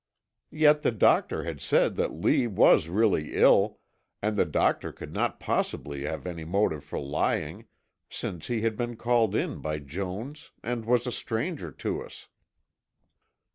[0.49, 3.77] Yet, the doctor had said that Lee was really ill,
[4.19, 7.67] and the doctor could not possibly have any motive for lying,
[8.09, 12.27] since he had been called in by Jones and was a stranger to us.